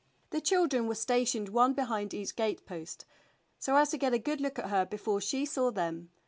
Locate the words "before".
4.83-5.21